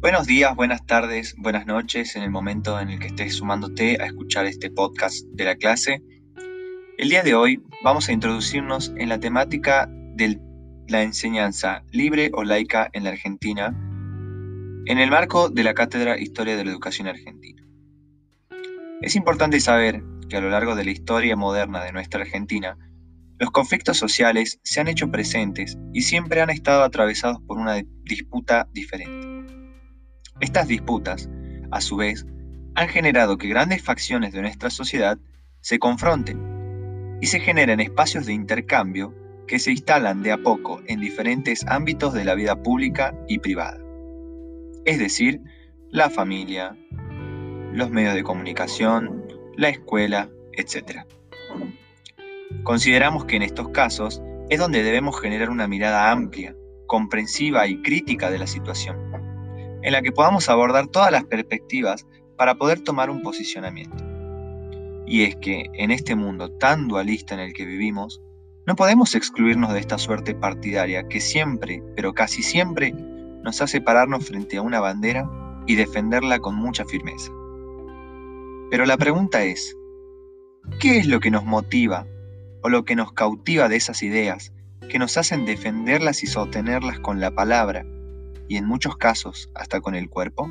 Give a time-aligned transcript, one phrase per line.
[0.00, 4.06] Buenos días, buenas tardes, buenas noches en el momento en el que estés sumándote a
[4.06, 6.04] escuchar este podcast de la clase.
[6.98, 10.40] El día de hoy vamos a introducirnos en la temática de
[10.86, 13.74] la enseñanza libre o laica en la Argentina
[14.86, 17.60] en el marco de la Cátedra Historia de la Educación Argentina.
[19.02, 22.78] Es importante saber que a lo largo de la historia moderna de nuestra Argentina,
[23.40, 28.68] los conflictos sociales se han hecho presentes y siempre han estado atravesados por una disputa
[28.72, 29.27] diferente.
[30.40, 31.28] Estas disputas,
[31.70, 32.26] a su vez,
[32.74, 35.18] han generado que grandes facciones de nuestra sociedad
[35.60, 39.14] se confronten y se generen espacios de intercambio
[39.48, 43.80] que se instalan de a poco en diferentes ámbitos de la vida pública y privada.
[44.84, 45.40] Es decir,
[45.90, 46.76] la familia,
[47.72, 49.24] los medios de comunicación,
[49.56, 51.00] la escuela, etc.
[52.62, 56.54] Consideramos que en estos casos es donde debemos generar una mirada amplia,
[56.86, 59.07] comprensiva y crítica de la situación,
[59.88, 64.04] en la que podamos abordar todas las perspectivas para poder tomar un posicionamiento.
[65.06, 68.20] Y es que en este mundo tan dualista en el que vivimos,
[68.66, 74.26] no podemos excluirnos de esta suerte partidaria que siempre, pero casi siempre, nos hace pararnos
[74.26, 75.26] frente a una bandera
[75.66, 77.32] y defenderla con mucha firmeza.
[78.70, 79.74] Pero la pregunta es,
[80.80, 82.06] ¿qué es lo que nos motiva
[82.62, 84.52] o lo que nos cautiva de esas ideas
[84.90, 87.86] que nos hacen defenderlas y sostenerlas con la palabra
[88.48, 90.50] y en muchos casos hasta con el cuerpo?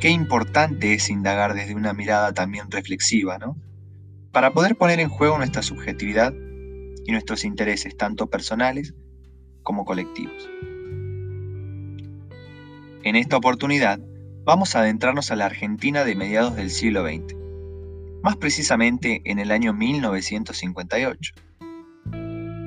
[0.00, 3.56] Qué importante es indagar desde una mirada también reflexiva, ¿no?
[4.30, 6.32] Para poder poner en juego nuestra subjetividad
[7.04, 8.94] y nuestros intereses tanto personales
[9.62, 10.48] como colectivos.
[13.02, 13.98] En esta oportunidad
[14.44, 17.34] vamos a adentrarnos a la Argentina de mediados del siglo XX,
[18.22, 21.34] más precisamente en el año 1958.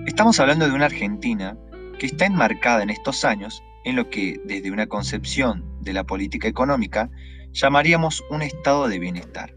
[0.06, 1.58] Estamos hablando de una Argentina
[2.02, 6.48] que está enmarcada en estos años en lo que, desde una concepción de la política
[6.48, 7.12] económica,
[7.52, 9.54] llamaríamos un estado de bienestar.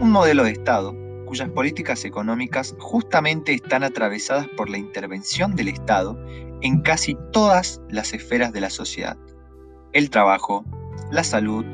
[0.00, 6.18] Un modelo de Estado cuyas políticas económicas justamente están atravesadas por la intervención del Estado
[6.60, 9.16] en casi todas las esferas de la sociedad.
[9.92, 10.64] El trabajo,
[11.12, 11.64] la salud,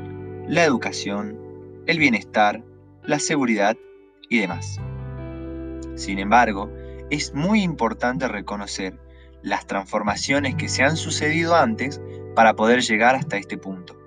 [0.47, 1.39] la educación,
[1.87, 2.63] el bienestar,
[3.03, 3.75] la seguridad
[4.29, 4.79] y demás.
[5.95, 6.69] Sin embargo,
[7.09, 9.08] es muy importante reconocer
[9.41, 12.01] las transformaciones que se han sucedido antes
[12.35, 13.97] para poder llegar hasta este punto.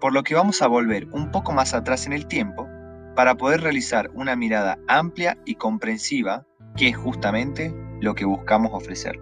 [0.00, 2.68] Por lo que vamos a volver un poco más atrás en el tiempo
[3.14, 6.46] para poder realizar una mirada amplia y comprensiva,
[6.76, 9.20] que es justamente lo que buscamos ofrecer.